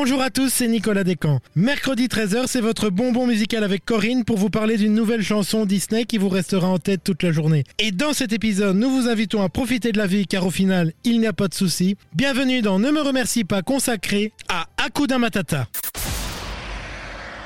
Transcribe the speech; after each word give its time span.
Bonjour 0.00 0.22
à 0.22 0.30
tous, 0.30 0.48
c'est 0.48 0.68
Nicolas 0.68 1.02
Descamps. 1.02 1.40
Mercredi 1.56 2.06
13h, 2.06 2.44
c'est 2.46 2.60
votre 2.60 2.88
bonbon 2.88 3.26
musical 3.26 3.64
avec 3.64 3.84
Corinne 3.84 4.24
pour 4.24 4.38
vous 4.38 4.48
parler 4.48 4.76
d'une 4.76 4.94
nouvelle 4.94 5.24
chanson 5.24 5.66
Disney 5.66 6.04
qui 6.04 6.18
vous 6.18 6.28
restera 6.28 6.68
en 6.68 6.78
tête 6.78 7.02
toute 7.02 7.24
la 7.24 7.32
journée. 7.32 7.64
Et 7.80 7.90
dans 7.90 8.12
cet 8.12 8.32
épisode, 8.32 8.76
nous 8.76 8.90
vous 8.90 9.08
invitons 9.08 9.42
à 9.42 9.48
profiter 9.48 9.90
de 9.90 9.98
la 9.98 10.06
vie 10.06 10.28
car 10.28 10.46
au 10.46 10.52
final, 10.52 10.92
il 11.02 11.18
n'y 11.18 11.26
a 11.26 11.32
pas 11.32 11.48
de 11.48 11.54
souci. 11.54 11.96
Bienvenue 12.14 12.62
dans 12.62 12.78
Ne 12.78 12.92
me 12.92 13.00
remercie 13.00 13.42
pas 13.42 13.62
consacré 13.62 14.32
à 14.48 14.68
Hakuna 14.76 15.18
Matata. 15.18 15.66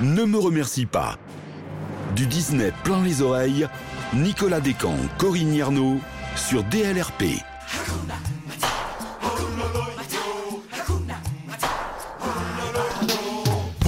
Ne 0.00 0.24
me 0.24 0.38
remercie 0.38 0.86
pas. 0.86 1.18
Du 2.16 2.26
Disney 2.26 2.72
plein 2.82 3.04
les 3.04 3.20
oreilles, 3.20 3.68
Nicolas 4.14 4.62
Descamps, 4.62 4.96
Corinne 5.18 5.52
Yarnaud 5.52 6.00
sur 6.34 6.64
DLRP. 6.64 7.24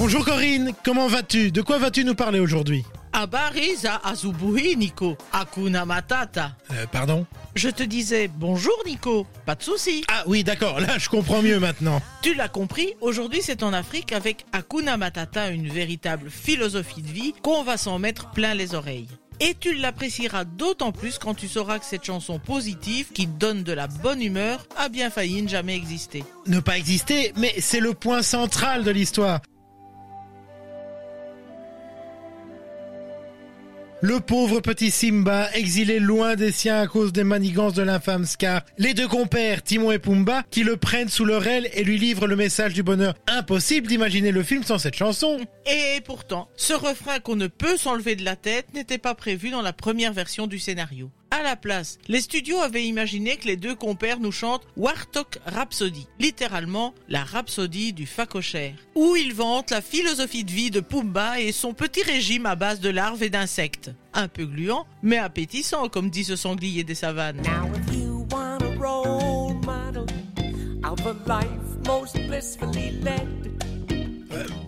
Bonjour 0.00 0.24
Corinne, 0.24 0.72
comment 0.82 1.08
vas-tu? 1.08 1.52
De 1.52 1.60
quoi 1.60 1.76
vas-tu 1.76 2.06
nous 2.06 2.14
parler 2.14 2.40
aujourd'hui? 2.40 2.86
Habari 3.12 3.76
za 3.76 4.00
azubuhi, 4.02 4.74
Nico. 4.74 5.18
Hakuna 5.30 5.84
Matata. 5.84 6.56
Euh, 6.70 6.86
pardon? 6.86 7.26
Je 7.54 7.68
te 7.68 7.82
disais 7.82 8.30
bonjour, 8.34 8.72
Nico. 8.86 9.26
Pas 9.44 9.56
de 9.56 9.62
souci. 9.62 10.02
Ah 10.08 10.22
oui, 10.26 10.42
d'accord, 10.42 10.80
là 10.80 10.96
je 10.96 11.10
comprends 11.10 11.42
mieux 11.42 11.60
maintenant. 11.60 12.00
Tu 12.22 12.32
l'as 12.32 12.48
compris, 12.48 12.94
aujourd'hui 13.02 13.40
c'est 13.42 13.62
en 13.62 13.74
Afrique 13.74 14.12
avec 14.12 14.46
Hakuna 14.54 14.96
Matata, 14.96 15.50
une 15.50 15.68
véritable 15.68 16.30
philosophie 16.30 17.02
de 17.02 17.12
vie 17.12 17.34
qu'on 17.42 17.62
va 17.62 17.76
s'en 17.76 17.98
mettre 17.98 18.30
plein 18.30 18.54
les 18.54 18.74
oreilles. 18.74 19.08
Et 19.42 19.54
tu 19.58 19.74
l'apprécieras 19.74 20.44
d'autant 20.44 20.92
plus 20.92 21.18
quand 21.18 21.34
tu 21.34 21.46
sauras 21.46 21.78
que 21.78 21.84
cette 21.84 22.04
chanson 22.04 22.38
positive 22.38 23.12
qui 23.12 23.26
donne 23.26 23.62
de 23.64 23.72
la 23.74 23.86
bonne 23.86 24.22
humeur 24.22 24.66
a 24.78 24.88
bien 24.88 25.10
failli 25.10 25.42
ne 25.42 25.48
jamais 25.48 25.76
exister. 25.76 26.24
Ne 26.46 26.60
pas 26.60 26.78
exister, 26.78 27.34
mais 27.36 27.54
c'est 27.58 27.80
le 27.80 27.92
point 27.92 28.22
central 28.22 28.82
de 28.82 28.90
l'histoire. 28.90 29.40
Le 34.02 34.18
pauvre 34.18 34.60
petit 34.60 34.90
Simba, 34.90 35.50
exilé 35.52 35.98
loin 35.98 36.34
des 36.34 36.52
siens 36.52 36.80
à 36.80 36.86
cause 36.86 37.12
des 37.12 37.22
manigances 37.22 37.74
de 37.74 37.82
l'infâme 37.82 38.24
Scar. 38.24 38.62
Les 38.78 38.94
deux 38.94 39.06
compères, 39.06 39.62
Timon 39.62 39.92
et 39.92 39.98
Pumba, 39.98 40.42
qui 40.50 40.64
le 40.64 40.78
prennent 40.78 41.10
sous 41.10 41.26
leur 41.26 41.46
aile 41.46 41.68
et 41.74 41.84
lui 41.84 41.98
livrent 41.98 42.26
le 42.26 42.34
message 42.34 42.72
du 42.72 42.82
bonheur. 42.82 43.14
Impossible 43.26 43.88
d'imaginer 43.88 44.32
le 44.32 44.42
film 44.42 44.62
sans 44.62 44.78
cette 44.78 44.96
chanson. 44.96 45.38
Et 45.66 46.00
pourtant, 46.00 46.48
ce 46.56 46.72
refrain 46.72 47.18
qu'on 47.18 47.36
ne 47.36 47.46
peut 47.46 47.76
s'enlever 47.76 48.16
de 48.16 48.24
la 48.24 48.36
tête 48.36 48.72
n'était 48.72 48.96
pas 48.96 49.14
prévu 49.14 49.50
dans 49.50 49.60
la 49.60 49.74
première 49.74 50.14
version 50.14 50.46
du 50.46 50.58
scénario. 50.58 51.10
À 51.32 51.44
la 51.44 51.54
place, 51.54 51.98
les 52.08 52.20
studios 52.20 52.58
avaient 52.58 52.84
imaginé 52.84 53.36
que 53.36 53.46
les 53.46 53.56
deux 53.56 53.76
compères 53.76 54.18
nous 54.18 54.32
chantent 54.32 54.66
Wartok 54.76 55.38
Rhapsody, 55.46 56.08
littéralement 56.18 56.92
la 57.08 57.22
rhapsodie 57.22 57.92
du 57.92 58.04
facochère, 58.04 58.74
où 58.96 59.14
ils 59.14 59.32
vantent 59.32 59.70
la 59.70 59.80
philosophie 59.80 60.42
de 60.42 60.50
vie 60.50 60.72
de 60.72 60.80
Pumba 60.80 61.40
et 61.40 61.52
son 61.52 61.72
petit 61.72 62.02
régime 62.02 62.46
à 62.46 62.56
base 62.56 62.80
de 62.80 62.90
larves 62.90 63.22
et 63.22 63.30
d'insectes. 63.30 63.92
Un 64.12 64.26
peu 64.26 64.44
gluant, 64.44 64.86
mais 65.04 65.18
appétissant, 65.18 65.88
comme 65.88 66.10
dit 66.10 66.24
ce 66.24 66.34
sanglier 66.34 66.82
des 66.82 66.96
savanes. 66.96 67.42
Now 67.42 67.70
if 67.76 67.94
you 67.96 68.26
want 68.32 68.58
a 68.62 68.76
role 68.76 69.54
model 69.64 70.06
of 70.82 71.06
a 71.06 71.12
life 71.28 71.86
most 71.86 72.16
blissfully 72.26 72.90
led, 73.02 73.50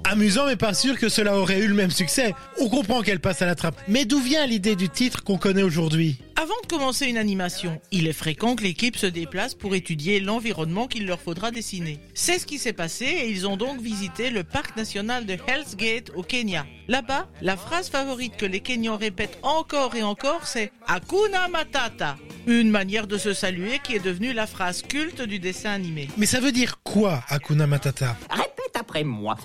Amusant 0.05 0.47
mais 0.47 0.57
pas 0.57 0.75
sûr 0.75 0.99
que 0.99 1.09
cela 1.09 1.39
aurait 1.39 1.61
eu 1.61 1.69
le 1.69 1.75
même 1.75 1.91
succès. 1.91 2.35
On 2.61 2.69
comprend 2.69 3.03
qu'elle 3.03 3.21
passe 3.21 3.41
à 3.41 3.47
la 3.47 3.55
trappe. 3.55 3.81
Mais 3.89 4.05
d'où 4.05 4.21
vient 4.21 4.47
l'idée 4.47 4.77
du 4.77 4.89
titre 4.89 5.25
qu'on 5.25 5.39
connaît 5.39 5.63
aujourd'hui? 5.63 6.19
Avant 6.43 6.61
de 6.61 6.67
commencer 6.67 7.07
une 7.07 7.19
animation, 7.19 7.81
il 7.93 8.09
est 8.09 8.13
fréquent 8.13 8.57
que 8.57 8.65
l'équipe 8.65 8.97
se 8.97 9.07
déplace 9.07 9.55
pour 9.55 9.77
étudier 9.77 10.19
l'environnement 10.19 10.89
qu'il 10.89 11.07
leur 11.07 11.21
faudra 11.21 11.53
dessiner. 11.53 12.01
C'est 12.15 12.41
ce 12.41 12.47
qui 12.47 12.59
s'est 12.59 12.73
passé 12.73 13.05
et 13.05 13.31
ils 13.31 13.47
ont 13.47 13.57
donc 13.57 13.81
visité 13.81 14.29
le 14.29 14.43
parc 14.43 14.77
national 14.77 15.25
de 15.25 15.35
Hell's 15.47 15.77
Gate 15.77 16.11
au 16.17 16.25
Kenya. 16.25 16.67
Là-bas, 16.89 17.29
la 17.43 17.57
phrase 17.57 17.91
favorite 17.91 18.37
que 18.37 18.45
les 18.45 18.59
Kenyans 18.59 18.97
répètent 18.97 19.39
encore 19.45 19.95
et 19.95 20.03
encore, 20.03 20.49
c'est 20.49 20.73
Hakuna 20.89 21.47
Matata. 21.47 22.17
Une 22.49 22.71
manière 22.71 23.07
de 23.07 23.19
se 23.19 23.35
saluer 23.35 23.79
qui 23.79 23.95
est 23.95 24.05
devenue 24.05 24.33
la 24.33 24.49
phrase 24.49 24.83
culte 24.83 25.23
du 25.23 25.39
dessin 25.39 25.71
animé. 25.71 26.09
Mais 26.17 26.27
ça 26.27 26.41
veut 26.41 26.51
dire 26.51 26.83
quoi, 26.83 27.23
Hakuna 27.29 27.69
Matata? 27.69 28.17
Répète 28.29 28.75
après 28.75 29.05
moi. 29.05 29.37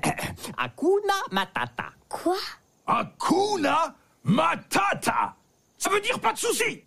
Hakuna 0.56 1.14
Matata. 1.30 1.90
Quoi? 2.08 2.38
Hakuna 2.86 3.94
Matata 4.24 5.34
Ça 5.88 5.94
veut 5.94 6.00
dire 6.02 6.20
pas 6.20 6.34
de 6.34 6.38
souci 6.38 6.84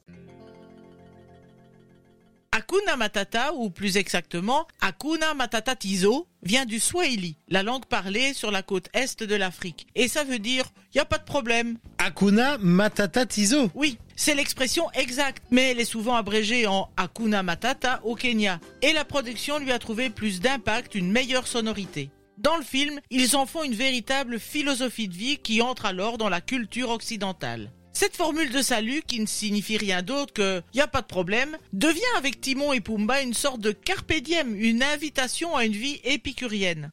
Hakuna 2.51 2.97
Matata, 2.97 3.51
ou 3.55 3.71
plus 3.71 3.97
exactement 3.97 4.67
Hakuna 4.79 5.33
Matata 5.33 5.75
Tizo, 5.75 6.27
vient 6.43 6.65
du 6.65 6.79
Swahili, 6.79 7.37
la 7.47 7.63
langue 7.63 7.85
parlée 7.85 8.35
sur 8.35 8.51
la 8.51 8.61
côte 8.61 8.89
est 8.93 9.23
de 9.23 9.33
l'Afrique. 9.33 9.87
Et 9.95 10.07
ça 10.07 10.23
veut 10.23 10.37
dire 10.37 10.65
y 10.93 10.99
a 10.99 11.05
pas 11.05 11.17
de 11.17 11.23
problème. 11.23 11.79
Hakuna 11.97 12.59
Matata 12.59 13.25
Tizo. 13.25 13.71
Oui, 13.73 13.97
c'est 14.15 14.35
l'expression 14.35 14.91
exacte, 14.91 15.41
mais 15.49 15.71
elle 15.71 15.79
est 15.79 15.85
souvent 15.85 16.15
abrégée 16.15 16.67
en 16.67 16.91
Hakuna 16.95 17.41
Matata 17.41 18.01
au 18.03 18.13
Kenya. 18.13 18.59
Et 18.83 18.93
la 18.93 19.03
production 19.03 19.57
lui 19.57 19.71
a 19.71 19.79
trouvé 19.79 20.11
plus 20.11 20.41
d'impact, 20.41 20.93
une 20.93 21.11
meilleure 21.11 21.47
sonorité. 21.47 22.11
Dans 22.37 22.57
le 22.57 22.63
film, 22.63 22.99
ils 23.09 23.35
en 23.35 23.47
font 23.47 23.63
une 23.63 23.73
véritable 23.73 24.39
philosophie 24.39 25.07
de 25.07 25.15
vie 25.15 25.37
qui 25.39 25.63
entre 25.63 25.87
alors 25.87 26.19
dans 26.19 26.29
la 26.29 26.41
culture 26.41 26.91
occidentale. 26.91 27.71
Cette 27.93 28.15
formule 28.15 28.51
de 28.51 28.61
salut, 28.61 29.01
qui 29.05 29.19
ne 29.19 29.25
signifie 29.25 29.77
rien 29.77 30.01
d'autre 30.01 30.33
que 30.33 30.61
y 30.73 30.81
a 30.81 30.87
pas 30.87 31.01
de 31.01 31.07
problème, 31.07 31.57
devient 31.73 32.01
avec 32.17 32.39
Timon 32.39 32.73
et 32.73 32.79
Pumba 32.79 33.21
une 33.21 33.33
sorte 33.33 33.59
de 33.59 33.71
carpe 33.71 34.11
une 34.11 34.83
invitation 34.83 35.55
à 35.55 35.65
une 35.65 35.73
vie 35.73 35.99
épicurienne. 36.03 36.89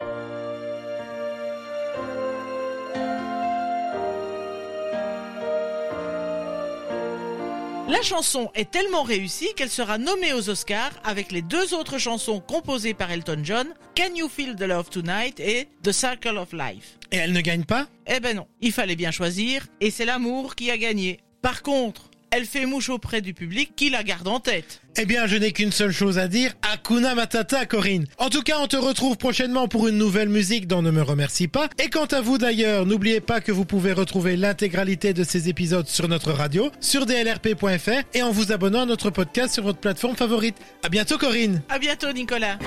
La 7.88 8.02
chanson 8.02 8.50
est 8.54 8.70
tellement 8.70 9.02
réussie 9.02 9.48
qu'elle 9.56 9.70
sera 9.70 9.96
nommée 9.96 10.34
aux 10.34 10.50
Oscars 10.50 10.92
avec 11.04 11.32
les 11.32 11.40
deux 11.40 11.72
autres 11.72 11.96
chansons 11.96 12.38
composées 12.38 12.92
par 12.92 13.10
Elton 13.10 13.40
John, 13.42 13.66
Can 13.96 14.14
You 14.14 14.28
Feel 14.28 14.56
the 14.56 14.64
Love 14.64 14.90
Tonight 14.90 15.40
et 15.40 15.68
The 15.82 15.92
Circle 15.92 16.36
of 16.36 16.52
Life. 16.52 16.98
Et 17.12 17.16
elle 17.16 17.32
ne 17.32 17.40
gagne 17.40 17.64
pas? 17.64 17.86
Eh 18.06 18.20
ben 18.20 18.36
non, 18.36 18.46
il 18.60 18.72
fallait 18.72 18.94
bien 18.94 19.10
choisir, 19.10 19.66
et 19.80 19.90
c'est 19.90 20.04
l'amour 20.04 20.54
qui 20.54 20.70
a 20.70 20.76
gagné. 20.76 21.20
Par 21.40 21.62
contre, 21.62 22.07
elle 22.30 22.44
fait 22.44 22.66
mouche 22.66 22.88
auprès 22.88 23.20
du 23.20 23.34
public 23.34 23.72
qui 23.76 23.90
la 23.90 24.02
garde 24.02 24.28
en 24.28 24.40
tête. 24.40 24.80
Eh 24.96 25.06
bien, 25.06 25.26
je 25.26 25.36
n'ai 25.36 25.52
qu'une 25.52 25.72
seule 25.72 25.92
chose 25.92 26.18
à 26.18 26.28
dire. 26.28 26.52
Hakuna 26.62 27.14
Matata, 27.14 27.66
Corinne. 27.66 28.06
En 28.18 28.30
tout 28.30 28.42
cas, 28.42 28.58
on 28.60 28.66
te 28.66 28.76
retrouve 28.76 29.16
prochainement 29.16 29.68
pour 29.68 29.86
une 29.86 29.96
nouvelle 29.96 30.28
musique 30.28 30.66
dont 30.66 30.82
Ne 30.82 30.90
me 30.90 31.02
remercie 31.02 31.48
pas. 31.48 31.68
Et 31.78 31.88
quant 31.88 32.06
à 32.06 32.20
vous 32.20 32.38
d'ailleurs, 32.38 32.86
n'oubliez 32.86 33.20
pas 33.20 33.40
que 33.40 33.52
vous 33.52 33.64
pouvez 33.64 33.92
retrouver 33.92 34.36
l'intégralité 34.36 35.12
de 35.12 35.24
ces 35.24 35.48
épisodes 35.48 35.86
sur 35.86 36.08
notre 36.08 36.32
radio, 36.32 36.70
sur 36.80 37.06
dlrp.fr 37.06 38.02
et 38.14 38.22
en 38.22 38.30
vous 38.30 38.52
abonnant 38.52 38.82
à 38.82 38.86
notre 38.86 39.10
podcast 39.10 39.54
sur 39.54 39.62
votre 39.62 39.78
plateforme 39.78 40.16
favorite. 40.16 40.56
À 40.82 40.88
bientôt, 40.88 41.18
Corinne. 41.18 41.62
À 41.68 41.78
bientôt, 41.78 42.12
Nicolas. 42.12 42.58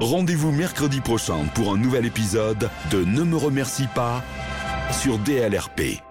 Rendez-vous 0.00 0.50
mercredi 0.50 1.00
prochain 1.00 1.44
pour 1.54 1.72
un 1.74 1.76
nouvel 1.76 2.06
épisode 2.06 2.70
de 2.90 3.04
Ne 3.04 3.22
me 3.22 3.36
remercie 3.36 3.86
pas 3.94 4.22
sur 4.90 5.18
DLRP. 5.18 6.09